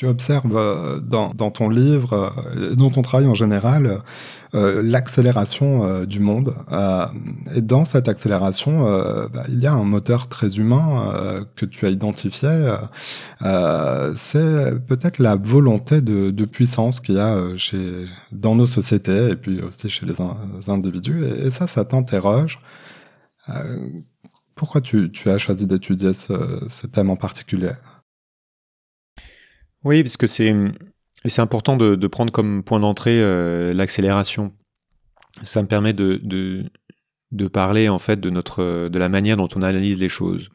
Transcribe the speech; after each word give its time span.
tu 0.00 0.06
observes 0.06 0.56
euh, 0.56 0.98
dans, 0.98 1.50
ton 1.50 1.68
livre, 1.68 2.32
euh, 2.56 2.74
dans 2.74 2.88
ton 2.88 3.02
travail 3.02 3.26
en 3.26 3.34
général, 3.34 4.00
euh, 4.54 4.80
l'accélération 4.82 6.04
du 6.06 6.20
monde. 6.20 6.54
et 7.54 7.60
dans 7.60 7.84
cette 7.84 8.08
accélération, 8.08 8.74
bah, 9.34 9.44
il 9.48 9.58
y 9.60 9.66
a 9.66 9.74
un 9.74 9.84
moteur 9.84 10.28
très 10.28 10.56
humain 10.56 11.44
que 11.54 11.66
tu 11.66 11.84
as 11.84 11.90
identifié. 11.90 12.50
c'est 14.16 14.86
peut-être 14.86 15.18
la 15.18 15.36
volonté 15.36 16.00
de, 16.00 16.44
puissance 16.46 17.00
qu'il 17.00 17.16
y 17.16 17.20
a 17.20 17.36
chez, 17.56 18.06
dans 18.32 18.54
nos 18.54 18.66
sociétés 18.66 19.28
et 19.32 19.36
puis 19.36 19.60
aussi 19.60 19.90
chez 19.90 20.06
les, 20.06 20.16
individus. 20.70 21.26
Et, 21.26 21.50
ça, 21.50 21.66
ça 21.66 21.84
t'interroge. 21.84 22.58
pourquoi 24.54 24.80
tu, 24.80 25.10
as 25.26 25.38
choisi 25.38 25.66
d'étudier 25.66 26.14
ce 26.14 26.86
thème 26.86 27.10
en 27.10 27.16
particulier? 27.16 27.72
Oui, 29.84 30.02
parce 30.02 30.16
que 30.16 30.26
c'est 30.26 30.54
c'est 31.26 31.42
important 31.42 31.76
de, 31.76 31.96
de, 31.96 32.06
prendre 32.06 32.32
comme 32.32 32.62
point 32.62 32.80
d'entrée 32.80 33.20
euh, 33.20 33.74
l'accélération. 33.74 34.52
Ça 35.42 35.60
me 35.62 35.68
permet 35.68 35.92
de, 35.92 36.18
de, 36.22 36.64
de, 37.32 37.46
parler 37.46 37.88
en 37.90 37.98
fait 37.98 38.18
de 38.18 38.30
notre 38.30 38.88
de 38.88 38.98
la 38.98 39.08
manière 39.08 39.36
dont 39.36 39.48
on 39.54 39.62
analyse 39.62 39.98
les 39.98 40.08
choses. 40.08 40.48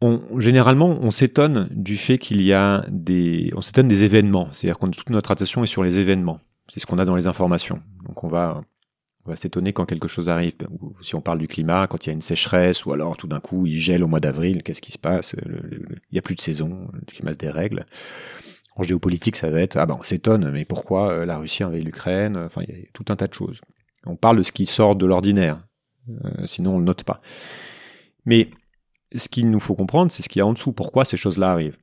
On, 0.00 0.40
généralement, 0.40 0.98
on 1.00 1.12
s'étonne 1.12 1.68
du 1.70 1.96
fait 1.96 2.18
qu'il 2.18 2.42
y 2.42 2.52
a 2.52 2.84
des 2.90 3.52
on 3.54 3.60
s'étonne 3.60 3.86
des 3.86 4.02
événements, 4.02 4.48
c'est-à-dire 4.50 4.78
qu'on 4.78 4.90
toute 4.90 5.10
notre 5.10 5.30
attention 5.30 5.62
est 5.62 5.68
sur 5.68 5.84
les 5.84 6.00
événements. 6.00 6.40
C'est 6.68 6.80
ce 6.80 6.86
qu'on 6.86 6.98
a 6.98 7.04
dans 7.04 7.16
les 7.16 7.28
informations. 7.28 7.80
Donc 8.04 8.24
on 8.24 8.28
va 8.28 8.62
on 9.24 9.30
va 9.30 9.36
s'étonner 9.36 9.72
quand 9.72 9.86
quelque 9.86 10.08
chose 10.08 10.28
arrive. 10.28 10.54
Si 11.00 11.14
on 11.14 11.20
parle 11.20 11.38
du 11.38 11.46
climat, 11.46 11.86
quand 11.86 12.04
il 12.04 12.08
y 12.08 12.10
a 12.10 12.14
une 12.14 12.22
sécheresse, 12.22 12.84
ou 12.84 12.92
alors 12.92 13.16
tout 13.16 13.28
d'un 13.28 13.40
coup 13.40 13.66
il 13.66 13.78
gèle 13.78 14.02
au 14.02 14.08
mois 14.08 14.20
d'avril, 14.20 14.62
qu'est-ce 14.62 14.82
qui 14.82 14.92
se 14.92 14.98
passe? 14.98 15.36
Il 15.44 15.98
n'y 16.12 16.18
a 16.18 16.22
plus 16.22 16.34
de 16.34 16.40
saison, 16.40 16.88
le 16.92 17.00
climat 17.06 17.32
se 17.32 17.38
dérègle. 17.38 17.86
En 18.76 18.82
géopolitique, 18.82 19.36
ça 19.36 19.50
va 19.50 19.60
être 19.60 19.76
ah 19.76 19.86
ben 19.86 19.96
on 19.98 20.02
s'étonne, 20.02 20.50
mais 20.50 20.64
pourquoi 20.64 21.12
euh, 21.12 21.26
la 21.26 21.36
Russie 21.38 21.62
envahit 21.62 21.84
l'Ukraine? 21.84 22.36
Enfin, 22.38 22.62
il 22.66 22.74
y 22.74 22.78
a 22.78 22.84
tout 22.94 23.04
un 23.10 23.16
tas 23.16 23.28
de 23.28 23.34
choses. 23.34 23.60
On 24.06 24.16
parle 24.16 24.38
de 24.38 24.42
ce 24.42 24.50
qui 24.50 24.66
sort 24.66 24.96
de 24.96 25.06
l'ordinaire, 25.06 25.62
euh, 26.08 26.46
sinon 26.46 26.76
on 26.76 26.78
le 26.78 26.84
note 26.84 27.04
pas. 27.04 27.20
Mais 28.24 28.48
ce 29.14 29.28
qu'il 29.28 29.50
nous 29.50 29.60
faut 29.60 29.74
comprendre, 29.74 30.10
c'est 30.10 30.22
ce 30.22 30.28
qu'il 30.28 30.40
y 30.40 30.42
a 30.42 30.46
en 30.46 30.54
dessous. 30.54 30.72
Pourquoi 30.72 31.04
ces 31.04 31.16
choses-là 31.16 31.52
arrivent? 31.52 31.76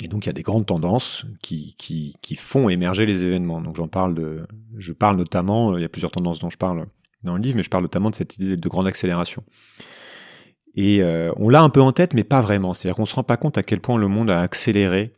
Et 0.00 0.08
donc 0.08 0.24
il 0.24 0.28
y 0.28 0.30
a 0.30 0.34
des 0.34 0.42
grandes 0.42 0.66
tendances 0.66 1.26
qui, 1.42 1.74
qui, 1.78 2.16
qui 2.22 2.36
font 2.36 2.68
émerger 2.68 3.06
les 3.06 3.24
événements. 3.24 3.60
Donc 3.60 3.76
j'en 3.76 3.88
parle 3.88 4.14
de, 4.14 4.46
je 4.76 4.92
parle 4.92 5.16
notamment, 5.16 5.76
il 5.76 5.82
y 5.82 5.84
a 5.84 5.88
plusieurs 5.88 6.10
tendances 6.10 6.40
dont 6.40 6.50
je 6.50 6.58
parle 6.58 6.86
dans 7.22 7.36
le 7.36 7.42
livre, 7.42 7.56
mais 7.56 7.62
je 7.62 7.70
parle 7.70 7.84
notamment 7.84 8.10
de 8.10 8.14
cette 8.14 8.36
idée 8.36 8.56
de 8.56 8.68
grande 8.68 8.86
accélération. 8.86 9.44
Et 10.74 11.02
euh, 11.02 11.32
on 11.36 11.48
l'a 11.48 11.62
un 11.62 11.68
peu 11.68 11.80
en 11.80 11.92
tête, 11.92 12.14
mais 12.14 12.24
pas 12.24 12.40
vraiment. 12.40 12.74
C'est-à-dire 12.74 12.96
qu'on 12.96 13.06
se 13.06 13.14
rend 13.14 13.24
pas 13.24 13.36
compte 13.36 13.58
à 13.58 13.62
quel 13.62 13.80
point 13.80 13.98
le 13.98 14.08
monde 14.08 14.30
a 14.30 14.40
accéléré 14.40 15.14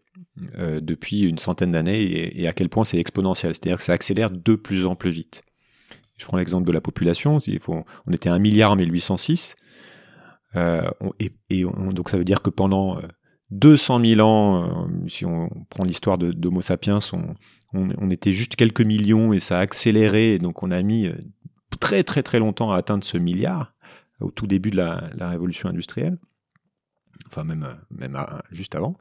euh, 0.58 0.80
depuis 0.80 1.20
une 1.20 1.38
centaine 1.38 1.72
d'années 1.72 2.40
et, 2.40 2.48
à 2.48 2.52
quel 2.52 2.68
point 2.68 2.84
c'est 2.84 2.98
exponentiel. 2.98 3.54
C'est-à-dire 3.54 3.78
que 3.78 3.84
ça 3.84 3.92
accélère 3.92 4.30
de 4.30 4.54
plus 4.56 4.84
en 4.84 4.96
plus 4.96 5.10
vite. 5.10 5.44
Je 6.18 6.26
prends 6.26 6.36
l'exemple 6.36 6.66
de 6.66 6.72
la 6.72 6.80
population. 6.80 7.38
On 8.06 8.12
était 8.12 8.28
un 8.28 8.38
milliard 8.38 8.72
en 8.72 8.76
1806. 8.76 9.56
Euh, 10.56 10.88
et, 11.20 11.32
et 11.50 11.64
donc 11.64 12.10
ça 12.10 12.16
veut 12.16 12.24
dire 12.24 12.42
que 12.42 12.50
pendant 12.50 12.98
200 13.50 14.00
000 14.04 14.20
ans, 14.20 14.64
euh, 14.64 15.08
si 15.08 15.24
on 15.24 15.48
prend 15.70 15.84
l'histoire 15.84 16.18
d'Homo 16.18 16.60
sapiens, 16.62 16.98
on, 17.72 18.10
était 18.10 18.32
juste 18.32 18.56
quelques 18.56 18.80
millions 18.80 19.32
et 19.32 19.40
ça 19.40 19.58
a 19.58 19.60
accéléré. 19.60 20.38
donc 20.38 20.62
on 20.62 20.70
a 20.70 20.82
mis 20.82 21.06
euh, 21.06 21.14
très 21.80 22.04
très 22.04 22.22
très 22.22 22.38
longtemps 22.38 22.70
à 22.70 22.76
atteindre 22.76 23.04
ce 23.04 23.18
milliard 23.18 23.74
au 24.20 24.30
tout 24.30 24.46
début 24.46 24.70
de 24.70 24.76
la, 24.76 25.28
révolution 25.28 25.68
industrielle. 25.68 26.18
Enfin 27.26 27.44
même, 27.44 27.64
euh, 27.64 27.74
même 27.90 28.18
juste 28.52 28.74
avant. 28.74 28.96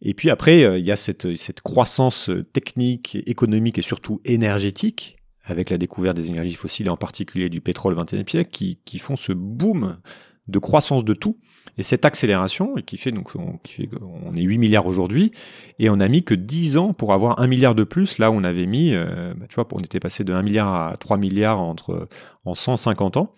Et 0.00 0.14
puis 0.14 0.30
après, 0.30 0.80
il 0.80 0.84
y 0.84 0.90
a 0.90 0.96
cette, 0.96 1.60
croissance 1.62 2.28
technique, 2.52 3.16
économique 3.26 3.78
et 3.78 3.82
surtout 3.82 4.20
énergétique 4.24 5.16
avec 5.44 5.70
la 5.70 5.78
découverte 5.78 6.16
des 6.16 6.28
énergies 6.28 6.54
fossiles 6.54 6.86
et 6.86 6.90
en 6.90 6.96
particulier 6.96 7.48
du 7.48 7.60
pétrole 7.60 7.94
21e 7.94 8.28
siècle 8.28 8.50
qui, 8.50 8.80
qui 8.84 8.98
font 8.98 9.14
ce 9.14 9.32
boom 9.32 9.98
de 10.48 10.58
croissance 10.58 11.04
de 11.04 11.14
tout. 11.14 11.38
Et 11.78 11.82
cette 11.82 12.04
accélération, 12.04 12.74
qui 12.86 12.96
fait 12.96 13.12
donc 13.12 13.32
on, 13.34 14.36
est 14.36 14.42
8 14.42 14.58
milliards 14.58 14.86
aujourd'hui, 14.86 15.32
et 15.78 15.88
on 15.88 16.00
a 16.00 16.08
mis 16.08 16.22
que 16.22 16.34
10 16.34 16.76
ans 16.76 16.92
pour 16.92 17.12
avoir 17.12 17.40
1 17.40 17.46
milliard 17.46 17.74
de 17.74 17.84
plus. 17.84 18.18
Là, 18.18 18.30
on 18.30 18.44
avait 18.44 18.66
mis, 18.66 18.94
euh, 18.94 19.32
bah, 19.34 19.46
tu 19.48 19.54
vois, 19.54 19.66
on 19.72 19.80
était 19.80 20.00
passé 20.00 20.24
de 20.24 20.32
1 20.32 20.42
milliard 20.42 20.74
à 20.74 20.96
3 20.96 21.16
milliards 21.16 21.60
entre, 21.60 22.08
en 22.44 22.54
150 22.54 23.16
ans. 23.16 23.34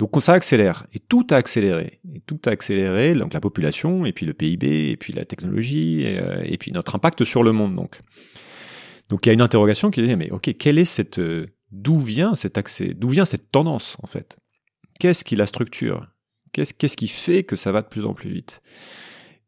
Donc 0.00 0.10
ça 0.22 0.32
accélère, 0.32 0.86
et 0.94 0.98
tout 0.98 1.26
a 1.30 1.34
accéléré, 1.34 2.00
et 2.14 2.20
tout 2.20 2.40
a 2.46 2.48
accéléré, 2.48 3.12
donc 3.12 3.34
la 3.34 3.40
population, 3.40 4.06
et 4.06 4.12
puis 4.12 4.24
le 4.24 4.32
PIB, 4.32 4.90
et 4.90 4.96
puis 4.96 5.12
la 5.12 5.26
technologie, 5.26 6.00
et, 6.00 6.18
euh, 6.18 6.40
et 6.42 6.56
puis 6.56 6.72
notre 6.72 6.94
impact 6.94 7.22
sur 7.24 7.42
le 7.42 7.52
monde. 7.52 7.76
Donc, 7.76 8.00
donc 9.10 9.26
il 9.26 9.28
y 9.28 9.30
a 9.30 9.34
une 9.34 9.42
interrogation 9.42 9.90
qui 9.90 10.00
est 10.00 10.16
mais 10.16 10.30
ok, 10.30 10.56
quelle 10.58 10.78
est 10.78 10.86
cette, 10.86 11.18
euh, 11.18 11.48
d'où 11.70 12.00
vient 12.00 12.34
cet 12.34 12.56
accès, 12.56 12.94
d'où 12.94 13.10
vient 13.10 13.26
cette 13.26 13.50
tendance 13.50 13.98
en 14.02 14.06
fait? 14.06 14.38
Qu'est-ce 14.98 15.22
qui 15.22 15.36
la 15.36 15.46
structure? 15.46 16.06
Qu'est-ce 16.52 16.96
qui 16.96 17.08
fait 17.08 17.44
que 17.44 17.56
ça 17.56 17.72
va 17.72 17.82
de 17.82 17.86
plus 17.86 18.04
en 18.04 18.14
plus 18.14 18.30
vite? 18.30 18.62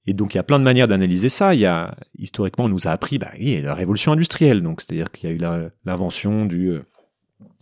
Et 0.06 0.14
donc 0.14 0.34
il 0.34 0.36
y 0.36 0.40
a 0.40 0.42
plein 0.42 0.58
de 0.58 0.64
manières 0.64 0.88
d'analyser 0.88 1.28
ça. 1.28 1.54
Il 1.54 1.60
y 1.60 1.66
a 1.66 1.94
historiquement 2.18 2.64
on 2.64 2.68
nous 2.68 2.88
a 2.88 2.90
appris 2.90 3.18
bah 3.18 3.32
la 3.38 3.74
révolution 3.74 4.12
industrielle, 4.12 4.62
donc 4.62 4.80
c'est-à-dire 4.80 5.12
qu'il 5.12 5.28
y 5.28 5.32
a 5.32 5.34
eu 5.34 5.68
l'invention 5.84 6.48
euh, 6.50 6.82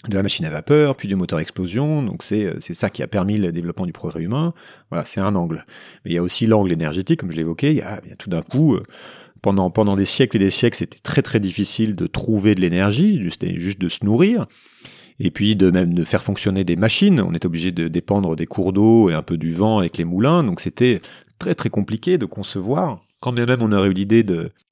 de 0.08 0.14
la 0.14 0.22
machine 0.22 0.46
à 0.46 0.50
vapeur, 0.50 0.96
puis 0.96 1.06
du 1.06 1.16
moteur 1.16 1.38
à 1.38 1.42
explosion. 1.42 2.02
Donc 2.02 2.22
c'est 2.22 2.54
c'est 2.60 2.74
ça 2.74 2.88
qui 2.88 3.02
a 3.02 3.06
permis 3.06 3.36
le 3.36 3.52
développement 3.52 3.86
du 3.86 3.92
progrès 3.92 4.22
humain. 4.22 4.54
Voilà, 4.90 5.04
c'est 5.04 5.20
un 5.20 5.34
angle. 5.34 5.66
Mais 6.04 6.12
il 6.12 6.14
y 6.14 6.18
a 6.18 6.22
aussi 6.22 6.46
l'angle 6.46 6.72
énergétique, 6.72 7.20
comme 7.20 7.30
je 7.30 7.36
l'évoquais. 7.36 7.74
Il, 7.74 8.16
tout 8.16 8.30
d'un 8.30 8.42
coup 8.42 8.74
euh, 8.74 8.84
pendant 9.42 9.96
des 9.96 10.04
siècles 10.04 10.36
et 10.36 10.40
des 10.40 10.50
siècles, 10.50 10.76
c'était 10.78 10.98
très 10.98 11.22
très 11.22 11.40
difficile 11.40 11.94
de 11.94 12.06
trouver 12.06 12.54
de 12.54 12.60
l'énergie, 12.60 13.20
juste 13.22 13.80
de 13.80 13.88
se 13.88 14.04
nourrir 14.04 14.46
et 15.20 15.30
puis 15.30 15.54
de 15.54 15.70
même 15.70 15.94
de 15.94 16.04
faire 16.04 16.22
fonctionner 16.22 16.64
des 16.64 16.76
machines. 16.76 17.20
On 17.20 17.32
était 17.34 17.46
obligé 17.46 17.70
de 17.70 17.86
dépendre 17.86 18.34
des 18.34 18.46
cours 18.46 18.72
d'eau 18.72 19.10
et 19.10 19.14
un 19.14 19.22
peu 19.22 19.36
du 19.36 19.52
vent 19.52 19.78
avec 19.78 19.98
les 19.98 20.04
moulins, 20.04 20.42
donc 20.42 20.60
c'était 20.60 21.00
très 21.38 21.54
très 21.54 21.70
compliqué 21.70 22.18
de 22.18 22.26
concevoir. 22.26 23.00
Quand 23.20 23.32
bien 23.32 23.46
même 23.46 23.62
on 23.62 23.70
aurait 23.70 23.88
eu 23.88 23.92
l'idée 23.92 24.24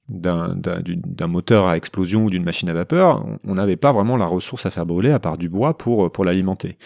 d'un 0.09 1.27
moteur 1.27 1.67
à 1.67 1.77
explosion 1.77 2.25
ou 2.25 2.29
d'une 2.29 2.43
machine 2.43 2.67
à 2.69 2.73
vapeur, 2.73 3.25
on 3.45 3.55
n'avait 3.55 3.77
pas 3.77 3.93
vraiment 3.93 4.17
la 4.17 4.25
ressource 4.25 4.65
à 4.65 4.71
faire 4.71 4.85
brûler 4.85 5.11
à 5.11 5.19
part 5.19 5.37
du 5.37 5.47
bois 5.47 5.77
pour 5.77 6.11
pour 6.11 6.25
l'alimenter. 6.25 6.77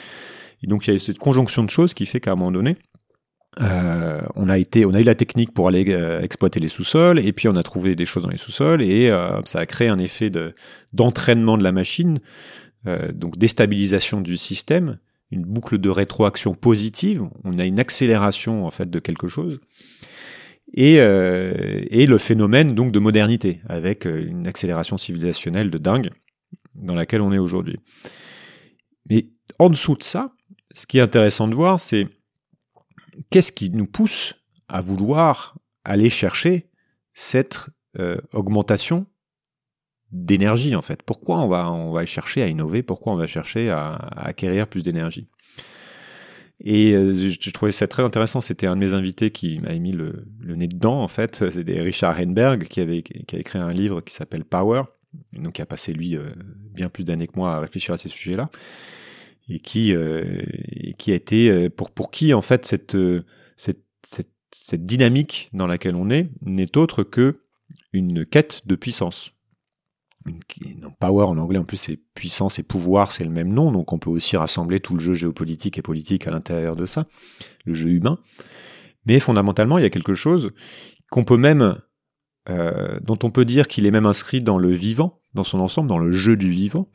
Donc 0.63 0.88
il 0.88 0.94
y 0.94 0.95
a 0.95 1.00
cette 1.00 1.19
conjonction 1.19 1.63
de 1.63 1.69
choses 1.69 1.94
qui 1.94 2.06
fait 2.06 2.19
qu'à 2.19 2.34
un 2.34 2.35
moment 2.35 2.51
donné, 2.51 2.78
euh, 3.62 4.22
on 4.35 4.50
a 4.50 4.57
été, 4.57 4.85
on 4.85 4.94
a 4.94 5.00
eu 5.00 5.03
la 5.03 5.16
technique 5.16 5.53
pour 5.53 5.68
aller 5.68 5.85
euh, 5.90 6.22
exploiter 6.22 6.59
les 6.59 6.69
sous-sols, 6.69 7.19
et 7.19 7.34
puis 7.34 7.47
on 7.47 7.56
a 7.56 7.63
trouvé 7.63 7.95
des 7.95 8.06
choses 8.06 8.24
dans 8.24 8.30
les 8.30 8.38
sous-sols, 8.38 8.81
et 8.81 9.09
euh, 9.09 9.41
ça 9.45 9.59
a 9.59 9.66
créé 9.66 9.90
un 9.90 10.00
effet 10.00 10.30
de 10.30 10.56
d'entraînement 10.91 11.57
de 11.57 11.63
la 11.63 11.72
machine 11.72 12.19
donc 12.85 13.38
déstabilisation 13.38 14.19
du 14.21 14.38
système, 14.38 14.97
une 15.31 15.44
boucle 15.44 15.77
de 15.77 15.89
rétroaction 15.89 16.53
positive, 16.53 17.23
on 17.44 17.57
a 17.57 17.66
une 17.66 17.79
accélération 17.79 18.66
en 18.66 18.71
fait 18.71 18.89
de 18.89 18.99
quelque 18.99 19.27
chose, 19.27 19.59
et, 20.73 20.99
euh, 20.99 21.53
le 21.91 22.17
phénomène 22.17 22.73
donc 22.75 22.91
de 22.91 22.99
modernité, 22.99 23.61
avec 23.67 24.05
euh, 24.05 24.25
une 24.27 24.47
accélération 24.47 24.97
civilisationnelle 24.97 25.69
de 25.69 25.77
dingue 25.77 26.11
dans 26.75 26.95
laquelle 26.95 27.21
on 27.21 27.31
est 27.31 27.39
aujourd'hui. 27.39 27.79
Mais 29.09 29.27
en 29.59 29.69
dessous 29.69 29.95
de 29.95 30.03
ça, 30.03 30.33
ce 30.73 30.85
qui 30.88 30.97
est 30.97 31.01
intéressant 31.01 31.47
de 31.47 31.55
voir, 31.55 31.79
c'est 31.79 32.07
qu'est-ce 33.29 33.51
qui 33.51 33.69
nous 33.69 33.85
pousse 33.85 34.33
à 34.67 34.81
vouloir 34.81 35.57
aller 35.83 36.09
chercher 36.09 36.69
cette 37.13 37.67
augmentation 38.31 39.05
d'énergie 40.13 40.75
en 40.75 40.81
fait. 40.81 41.01
Pourquoi 41.03 41.40
on 41.40 41.47
va, 41.47 41.69
on 41.72 41.91
va 41.91 42.06
chercher 42.06 42.44
à 42.44 42.47
innover? 42.47 42.84
Pourquoi 42.84 43.13
on 43.13 43.16
va 43.16 43.28
chercher 43.28 43.69
à, 43.69 43.96
acquérir 44.16 44.68
plus 44.68 44.84
d'énergie? 44.84 45.28
Et 46.63 46.94
euh, 46.94 47.13
je, 47.13 47.50
trouvais 47.50 47.72
ça 47.72 47.88
très 47.88 48.03
intéressant. 48.03 48.40
C'était 48.40 48.68
un 48.68 48.75
de 48.75 48.79
mes 48.79 48.94
invités 48.94 49.31
qui 49.31 49.59
m'avait 49.59 49.79
mis 49.79 49.91
le, 49.91 50.24
nez 50.44 50.68
dedans 50.68 51.01
en 51.01 51.07
fait. 51.07 51.50
C'était 51.51 51.81
Richard 51.81 52.18
Henberg 52.19 52.66
qui 52.66 52.79
avait, 52.79 53.01
qui 53.01 53.36
a 53.36 53.39
écrit 53.39 53.60
un 53.60 53.74
livre 53.74 54.01
qui 54.01 54.13
s'appelle 54.13 54.45
Power, 54.45 54.83
donc 55.33 55.54
qui 55.54 55.62
a 55.62 55.65
passé 55.65 55.92
lui 55.94 56.15
euh, 56.15 56.30
bien 56.74 56.89
plus 56.89 57.04
d'années 57.04 57.27
que 57.27 57.36
moi 57.36 57.56
à 57.56 57.60
réfléchir 57.60 57.95
à 57.95 57.98
ces 57.98 58.10
sujets-là 58.10 58.50
et 59.50 59.60
qui, 59.60 59.94
euh, 59.94 60.42
qui 60.98 61.12
a 61.12 61.15
été 61.15 61.69
pour, 61.69 61.92
pour 61.92 62.12
qui 62.12 62.33
en 62.33 62.42
fait 62.42 62.65
cette, 62.65 62.95
cette, 63.57 63.83
cette, 64.06 64.31
cette 64.54 64.86
dynamique 64.86 65.50
dans 65.51 65.68
laquelle 65.68 65.95
on 65.95 66.10
est 66.10 66.30
n'est 66.45 66.77
autre 66.77 67.04
que 67.04 67.39
une 67.92 68.25
quête 68.25 68.62
de 68.65 68.75
puissance 68.75 69.33
power 71.00 71.25
en 71.25 71.38
anglais 71.38 71.60
en 71.60 71.64
plus 71.64 71.78
c'est 71.78 72.00
puissance 72.16 72.60
et 72.60 72.64
pouvoir 72.64 73.12
c'est 73.12 73.24
le 73.24 73.30
même 73.30 73.54
nom 73.54 73.72
donc 73.72 73.92
on 73.94 74.00
peut 74.00 74.10
aussi 74.10 74.38
rassembler 74.38 74.80
tout 74.80 74.94
le 74.94 75.00
jeu 75.00 75.14
géopolitique 75.14 75.78
et 75.78 75.81
politique 75.81 76.28
à 76.28 76.31
l'intérieur 76.31 76.75
de 76.75 76.86
ça 76.86 77.08
le 77.66 77.74
jeu 77.74 77.90
humain. 77.90 78.20
Mais 79.06 79.20
fondamentalement 79.20 79.78
il 79.78 79.84
y 79.84 79.86
a 79.86 79.90
quelque 79.90 80.14
chose 80.14 80.52
qu'on 81.10 81.25
peut 81.25 81.38
même 81.38 81.78
euh, 82.50 83.00
dont 83.02 83.18
on 83.24 83.31
peut 83.31 83.46
dire 83.46 83.68
qu'il 83.68 83.86
est 83.86 83.92
même 83.92 84.06
inscrit 84.06 84.42
dans 84.42 84.58
le 84.58 84.72
vivant 84.72 85.22
dans 85.34 85.44
son 85.44 85.60
ensemble 85.60 85.90
dans 85.90 86.00
le 86.00 86.12
jeu 86.12 86.36
du 86.36 86.50
vivant 86.50 86.90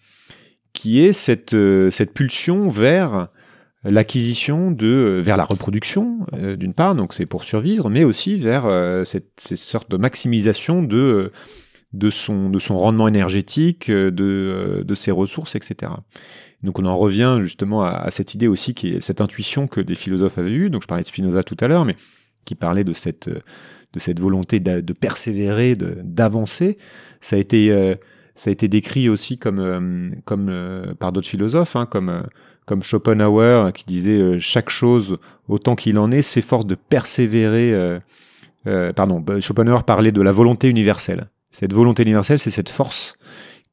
qui 0.72 1.00
est 1.00 1.12
cette 1.12 1.54
euh, 1.54 1.90
cette 1.90 2.14
pulsion 2.14 2.68
vers 2.68 3.28
l'acquisition 3.84 4.70
de 4.70 5.20
vers 5.24 5.36
la 5.36 5.44
reproduction 5.44 6.26
d'une 6.32 6.74
part, 6.74 6.96
donc 6.96 7.14
c'est 7.14 7.26
pour 7.26 7.44
survivre, 7.44 7.88
mais 7.88 8.02
aussi 8.02 8.36
vers 8.36 8.66
cette, 9.06 9.54
sorte 9.56 9.88
de 9.88 9.96
maximisation 9.96 10.82
de 10.82 11.30
de 11.92 12.10
son 12.10 12.50
de 12.50 12.58
son 12.58 12.78
rendement 12.78 13.08
énergétique, 13.08 13.90
de 13.90 14.84
de 14.86 14.94
ses 14.94 15.10
ressources, 15.10 15.54
etc. 15.54 15.92
Donc 16.62 16.78
on 16.78 16.84
en 16.84 16.96
revient 16.96 17.38
justement 17.40 17.84
à, 17.84 18.10
cette 18.10 18.34
idée 18.34 18.48
aussi 18.48 18.74
qui 18.74 18.96
cette 19.00 19.20
intuition 19.20 19.68
que 19.68 19.80
des 19.80 19.94
philosophes 19.94 20.38
avaient 20.38 20.50
eue. 20.50 20.70
Donc 20.70 20.82
je 20.82 20.88
parlais 20.88 21.04
de 21.04 21.08
Spinoza 21.08 21.42
tout 21.42 21.56
à 21.60 21.68
l'heure, 21.68 21.84
mais 21.84 21.96
qui 22.44 22.54
parlait 22.54 22.84
de 22.84 22.92
cette 22.92 23.30
de 23.94 24.00
cette 24.00 24.20
volonté 24.20 24.60
de, 24.60 24.92
persévérer, 24.92 25.74
d'avancer. 25.76 26.76
Ça 27.20 27.36
a 27.36 27.38
été 27.38 27.70
euh, 27.70 27.94
ça 28.34 28.50
a 28.50 28.52
été 28.52 28.68
décrit 28.68 29.08
aussi 29.08 29.38
comme 29.38 29.60
euh, 29.60 30.10
comme 30.24 30.48
euh, 30.50 30.94
par 30.94 31.12
d'autres 31.12 31.28
philosophes, 31.28 31.76
hein, 31.76 31.86
comme 31.86 32.24
comme 32.66 32.82
Schopenhauer 32.82 33.72
qui 33.72 33.84
disait 33.86 34.40
chaque 34.40 34.68
chose 34.68 35.18
autant 35.48 35.74
qu'il 35.74 35.98
en 35.98 36.10
est 36.10 36.22
s'efforce 36.22 36.66
de 36.66 36.74
persévérer. 36.74 37.98
pardon, 38.94 39.24
Schopenhauer 39.40 39.84
parlait 39.84 40.12
de 40.12 40.20
la 40.20 40.32
volonté 40.32 40.68
universelle. 40.68 41.30
Cette 41.50 41.72
volonté 41.72 42.02
universelle, 42.02 42.38
c'est 42.38 42.50
cette 42.50 42.68
force 42.68 43.14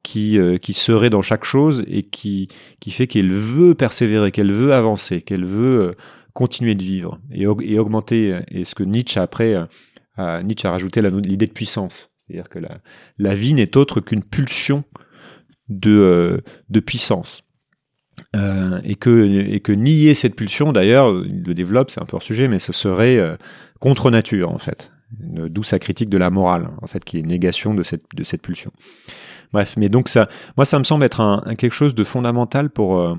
qui, 0.04 0.40
qui 0.62 0.74
serait 0.74 1.10
dans 1.10 1.22
chaque 1.22 1.46
chose 1.46 1.84
et 1.88 2.04
qui, 2.04 2.48
qui 2.80 2.92
fait 2.92 3.08
qu'elle 3.08 3.32
veut 3.32 3.76
persévérer, 3.76 4.32
qu'elle 4.32 4.52
veut 4.52 4.74
avancer, 4.74 5.22
qu'elle 5.22 5.46
veut 5.46 5.96
continuer 6.34 6.76
de 6.76 6.84
vivre 6.84 7.20
et, 7.32 7.48
augmenter. 7.48 8.40
Et 8.50 8.66
ce 8.66 8.76
que 8.76 8.84
Nietzsche 8.84 9.20
après 9.20 9.56
Nietzsche 10.18 10.68
a 10.68 10.72
rajouté 10.72 11.02
l'idée 11.02 11.48
de 11.48 11.52
puissance. 11.52 12.12
C'est-à-dire 12.26 12.50
que 12.50 12.60
la, 13.18 13.36
vie 13.36 13.54
n'est 13.54 13.78
autre 13.78 14.02
qu'une 14.02 14.24
pulsion 14.24 14.84
de, 15.70 15.92
euh, 15.92 16.42
de 16.70 16.80
puissance. 16.80 17.44
Euh, 18.36 18.80
et, 18.84 18.96
que, 18.96 19.50
et 19.50 19.60
que 19.60 19.72
nier 19.72 20.14
cette 20.14 20.36
pulsion, 20.36 20.72
d'ailleurs, 20.72 21.10
il 21.26 21.44
le 21.44 21.54
développe, 21.54 21.92
c'est 21.92 22.02
un 22.02 22.06
peu 22.06 22.16
hors 22.16 22.24
sujet, 22.24 22.48
mais 22.48 22.60
ce 22.60 22.74
serait 22.74 23.18
euh, 23.18 23.36
contre 23.80 24.10
nature, 24.10 24.52
en 24.52 24.58
fait. 24.58 24.92
D'où 25.20 25.64
sa 25.64 25.80
critique 25.80 26.10
de 26.10 26.18
la 26.18 26.30
morale, 26.30 26.70
en 26.82 26.88
fait, 26.88 27.04
qui 27.04 27.20
est 27.20 27.22
négation 27.22 27.74
de 27.74 27.84
cette, 27.84 28.04
de 28.16 28.24
cette 28.24 28.42
pulsion. 28.42 28.72
Bref, 29.54 29.76
mais 29.78 29.90
donc 29.90 30.10
ça, 30.10 30.28
moi, 30.58 30.66
ça 30.66 30.80
me 30.80 30.84
semble 30.84 31.06
être 31.06 31.44
quelque 31.58 31.74
chose 31.74 31.96
de 31.96 32.04
fondamental 32.04 32.70
pour, 32.70 33.18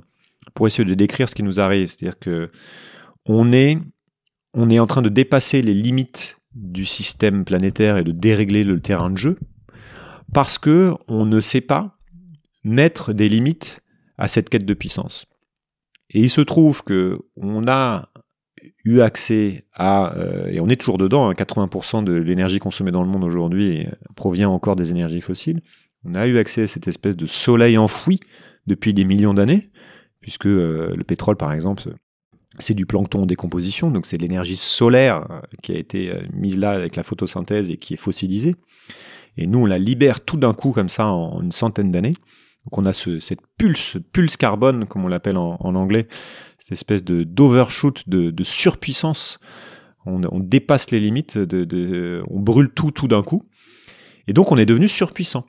pour 0.55 0.67
essayer 0.67 0.85
de 0.85 0.95
décrire 0.95 1.29
ce 1.29 1.35
qui 1.35 1.43
nous 1.43 1.61
arrive. 1.61 1.89
C'est-à-dire 1.89 2.19
que 2.19 2.51
on 3.25 3.53
est, 3.53 3.79
on 4.55 4.71
est 4.71 4.79
en 4.79 4.87
train 4.87 5.03
de 5.03 5.09
dépasser 5.09 5.63
les 5.63 5.75
limites 5.75 6.39
du 6.55 6.85
système 6.85 7.45
planétaire 7.45 7.99
et 7.99 8.05
de 8.05 8.13
dérégler 8.13 8.65
le 8.65 8.81
terrain 8.81 9.11
de 9.11 9.19
jeu, 9.19 9.39
parce 10.33 10.59
que 10.59 10.95
on 11.07 11.27
ne 11.27 11.41
sait 11.41 11.61
pas 11.61 11.99
mettre 12.65 13.13
des 13.13 13.29
limites 13.29 13.81
à 14.19 14.29
cette 14.29 14.49
quête 14.49 14.65
de 14.65 14.75
puissance. 14.75 15.27
Et 16.11 16.21
il 16.21 16.31
se 16.31 16.41
trouve 16.41 16.83
que 16.83 17.19
on 17.37 17.69
a 17.69 18.09
eu 18.85 19.01
accès 19.01 19.65
à, 19.73 20.15
euh, 20.17 20.49
et 20.49 20.61
on 20.61 20.69
est 20.69 20.77
toujours 20.77 20.99
dedans, 20.99 21.33
80% 21.33 21.97
hein, 21.99 22.03
de 22.03 22.13
l'énergie 22.13 22.59
consommée 22.59 22.91
dans 22.91 23.03
le 23.03 23.09
monde 23.09 23.25
aujourd'hui 23.25 23.87
provient 24.15 24.49
encore 24.49 24.77
des 24.77 24.91
énergies 24.91 25.21
fossiles. 25.21 25.61
On 26.05 26.15
a 26.15 26.27
eu 26.27 26.39
accès 26.39 26.63
à 26.63 26.67
cette 26.67 26.89
espèce 26.89 27.17
de 27.17 27.27
soleil 27.27 27.79
enfoui 27.79 28.21
depuis 28.67 28.95
des 28.95 29.05
millions 29.05 29.35
d'années, 29.35 29.71
puisque 30.21 30.47
euh, 30.47 30.95
le 30.97 31.05
pétrole, 31.05 31.37
par 31.37 31.53
exemple, 31.53 31.83
c'est 32.59 32.75
du 32.75 32.87
plancton 32.87 33.23
en 33.23 33.27
décomposition, 33.27 33.91
donc 33.91 34.07
c'est 34.07 34.17
de 34.17 34.23
l'énergie 34.23 34.57
solaire 34.57 35.27
euh, 35.31 35.41
qui 35.63 35.73
a 35.73 35.79
été 35.79 36.13
mise 36.33 36.59
là 36.59 36.71
avec 36.71 36.97
la 36.97 37.03
photosynthèse 37.03 37.71
et 37.71 37.77
qui 37.77 37.95
est 37.95 37.99
fossilisée. 37.99 38.57
Et 39.37 39.47
nous, 39.47 39.61
on 39.61 39.67
la 39.67 39.79
libère 39.79 40.25
tout 40.25 40.37
d'un 40.37 40.55
coup 40.55 40.73
comme 40.73 40.89
ça 40.89 41.07
en 41.07 41.43
une 41.43 41.53
centaine 41.53 41.91
d'années. 41.91 42.15
Donc 42.67 42.79
on 42.79 42.87
a 42.87 42.93
ce, 42.93 43.21
cette 43.21 43.41
pulse, 43.57 43.97
pulse 44.13 44.37
carbone, 44.37 44.87
comme 44.87 45.05
on 45.05 45.09
l'appelle 45.09 45.39
en, 45.39 45.57
anglais, 45.61 46.09
cette 46.59 46.73
espèce 46.73 47.05
de 47.05 47.23
d'overshoot, 47.23 48.09
de, 48.09 48.45
surpuissance. 48.45 49.39
On, 50.05 50.39
dépasse 50.39 50.91
les 50.93 51.01
limites, 51.01 51.37
on 51.37 52.41
brûle 52.41 52.71
tout 52.71 52.91
tout 52.91 53.09
d'un 53.09 53.23
coup. 53.23 53.49
Et 54.29 54.33
donc 54.33 54.53
on 54.53 54.57
est 54.57 54.67
devenu 54.67 54.89
surpuissant. 54.89 55.47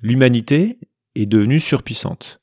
L'humanité 0.00 0.78
est 1.14 1.26
devenue 1.26 1.60
surpuissante. 1.60 2.40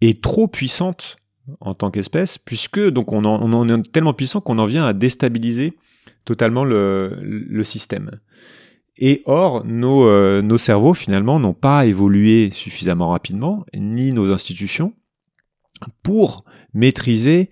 Et 0.00 0.20
trop 0.20 0.48
puissante 0.48 1.16
en 1.60 1.74
tant 1.74 1.90
qu'espèce, 1.90 2.38
puisque 2.38 2.80
donc 2.80 3.12
on 3.12 3.24
en, 3.24 3.68
est 3.68 3.92
tellement 3.92 4.14
puissant 4.14 4.40
qu'on 4.40 4.58
en 4.58 4.66
vient 4.66 4.84
à 4.84 4.92
déstabiliser 4.92 5.78
totalement 6.24 6.64
le, 6.64 7.62
système. 7.64 8.20
Et 8.96 9.22
or, 9.26 9.64
nos, 9.64 10.06
euh, 10.06 10.40
nos 10.42 10.58
cerveaux 10.58 10.94
finalement 10.94 11.40
n'ont 11.40 11.54
pas 11.54 11.86
évolué 11.86 12.50
suffisamment 12.52 13.10
rapidement, 13.10 13.66
ni 13.74 14.12
nos 14.12 14.32
institutions, 14.32 14.94
pour 16.02 16.44
maîtriser. 16.74 17.50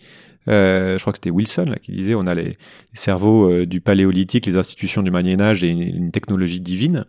Euh, 0.48 0.96
je 0.96 1.00
crois 1.02 1.12
que 1.12 1.18
c'était 1.18 1.30
Wilson 1.30 1.66
là, 1.66 1.76
qui 1.76 1.92
disait 1.92 2.14
on 2.14 2.26
a 2.26 2.34
les, 2.34 2.56
cerveaux 2.92 3.50
euh, 3.50 3.66
du 3.66 3.80
paléolithique, 3.80 4.46
les 4.46 4.56
institutions 4.56 5.02
du 5.02 5.10
Moyen 5.10 5.40
Âge 5.40 5.64
et 5.64 5.68
une, 5.68 6.10
technologie 6.10 6.60
divine 6.60 7.06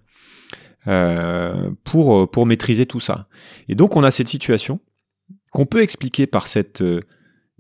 pour 1.86 2.30
pour 2.30 2.46
maîtriser 2.46 2.86
tout 2.86 3.00
ça. 3.00 3.30
Et 3.70 3.76
donc 3.76 3.96
on 3.96 4.04
a 4.04 4.12
cette 4.12 4.28
situation 4.28 4.82
qu'on 5.52 5.66
peut 5.66 5.82
expliquer 5.82 6.28
par 6.28 6.48
cette, 6.48 6.84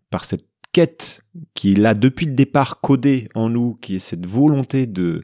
par 0.09 0.25
cette 0.25 0.45
quête 0.73 1.23
qui 1.53 1.71
est 1.71 1.93
depuis 1.93 2.25
le 2.25 2.33
départ 2.33 2.81
codée 2.81 3.29
en 3.33 3.47
nous, 3.47 3.75
qui 3.75 3.95
est 3.95 3.99
cette 3.99 4.25
volonté 4.25 4.87
de 4.87 5.23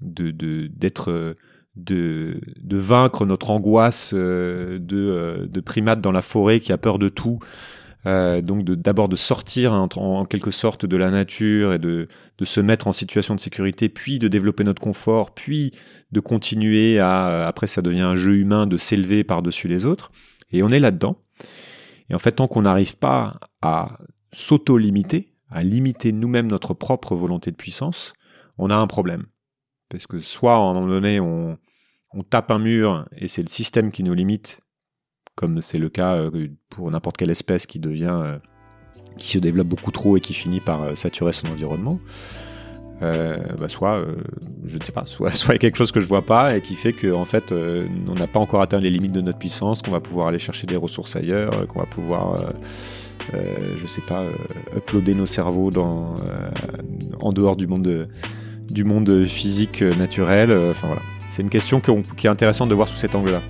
d'être 0.00 1.10
de, 1.10 1.36
de, 1.76 2.40
de, 2.62 2.76
vaincre 2.76 3.24
notre 3.24 3.50
angoisse 3.50 4.12
euh, 4.14 4.78
de, 4.78 4.96
euh, 4.96 5.46
de 5.46 5.60
primate 5.60 6.00
dans 6.00 6.12
la 6.12 6.22
forêt 6.22 6.60
qui 6.60 6.72
a 6.72 6.78
peur 6.78 6.98
de 6.98 7.08
tout, 7.08 7.38
donc 8.04 8.64
d'abord 8.64 9.10
de, 9.10 9.16
sortir 9.16 9.74
en, 9.74 10.24
quelque 10.24 10.50
sorte 10.50 10.86
de 10.86 10.96
la 10.96 11.10
nature 11.10 11.74
et 11.74 11.78
de, 11.78 12.08
de 12.38 12.44
se 12.46 12.60
mettre 12.60 12.86
en 12.86 12.94
situation 12.94 13.34
de 13.34 13.40
sécurité, 13.40 13.90
puis 13.90 14.18
de 14.18 14.28
développer 14.28 14.64
notre 14.64 14.80
confort, 14.80 15.34
puis 15.34 15.72
de 16.10 16.20
continuer 16.20 16.98
à, 16.98 17.46
après 17.46 17.66
ça 17.66 17.82
devient 17.82 18.00
un 18.00 18.16
jeu 18.16 18.36
humain, 18.36 18.66
de 18.66 18.78
s'élever 18.78 19.24
par-dessus 19.24 19.68
les 19.68 19.84
autres. 19.84 20.10
Et 20.52 20.62
on 20.62 20.70
est 20.70 20.80
là-dedans. 20.80 21.18
Et 22.08 22.14
en 22.14 22.18
fait, 22.18 22.32
tant 22.32 22.48
qu'on 22.48 22.62
n'arrive 22.62 22.96
pas 22.96 23.38
à 23.60 23.98
s'auto-limiter, 24.32 25.34
à 25.50 25.62
limiter 25.62 26.12
nous-mêmes 26.12 26.48
notre 26.48 26.74
propre 26.74 27.14
volonté 27.14 27.50
de 27.50 27.56
puissance, 27.56 28.12
on 28.58 28.70
a 28.70 28.76
un 28.76 28.86
problème. 28.86 29.26
Parce 29.90 30.06
que 30.06 30.20
soit 30.20 30.54
à 30.54 30.58
un 30.58 30.74
moment 30.74 30.86
donné, 30.86 31.20
on, 31.20 31.58
tape 32.30 32.50
un 32.50 32.58
mur 32.58 33.06
et 33.16 33.28
c'est 33.28 33.42
le 33.42 33.48
système 33.48 33.90
qui 33.90 34.02
nous 34.02 34.14
limite, 34.14 34.60
comme 35.34 35.62
c'est 35.62 35.78
le 35.78 35.88
cas 35.88 36.16
euh, 36.16 36.48
pour 36.68 36.90
n'importe 36.90 37.16
quelle 37.16 37.30
espèce 37.30 37.66
qui 37.66 37.78
devient, 37.78 38.10
euh, 38.10 38.38
qui 39.18 39.28
se 39.28 39.38
développe 39.38 39.68
beaucoup 39.68 39.92
trop 39.92 40.16
et 40.16 40.20
qui 40.20 40.34
finit 40.34 40.60
par 40.60 40.82
euh, 40.82 40.94
saturer 40.94 41.32
son 41.32 41.48
environnement. 41.48 42.00
Bah, 43.00 43.68
soit, 43.68 44.04
je 44.64 44.76
ne 44.76 44.82
sais 44.82 44.90
pas, 44.90 45.04
soit, 45.06 45.30
soit 45.30 45.56
quelque 45.58 45.76
chose 45.76 45.92
que 45.92 46.00
je 46.00 46.06
vois 46.06 46.26
pas 46.26 46.56
et 46.56 46.60
qui 46.60 46.74
fait 46.74 46.92
qu'en 46.92 47.20
en 47.20 47.24
fait, 47.24 47.52
on 47.52 48.14
n'a 48.14 48.26
pas 48.26 48.40
encore 48.40 48.60
atteint 48.60 48.80
les 48.80 48.90
limites 48.90 49.12
de 49.12 49.20
notre 49.20 49.38
puissance, 49.38 49.82
qu'on 49.82 49.92
va 49.92 50.00
pouvoir 50.00 50.26
aller 50.26 50.40
chercher 50.40 50.66
des 50.66 50.74
ressources 50.74 51.14
ailleurs, 51.14 51.68
qu'on 51.68 51.78
va 51.78 51.86
pouvoir, 51.86 52.52
je 53.32 53.86
sais 53.86 54.00
pas, 54.00 54.24
uploader 54.76 55.14
nos 55.14 55.26
cerveaux 55.26 55.70
en 55.76 57.32
dehors 57.32 57.54
du 57.54 57.68
monde, 57.68 58.08
du 58.70 58.84
monde 58.84 59.24
physique 59.26 59.82
naturel. 59.82 60.50
Enfin 60.70 60.86
voilà, 60.86 61.02
c'est 61.30 61.42
une 61.42 61.50
question 61.50 61.80
qui 61.80 62.26
est 62.26 62.30
intéressante 62.30 62.68
de 62.68 62.74
voir 62.74 62.88
sous 62.88 62.96
cet 62.96 63.14
angle-là. 63.14 63.42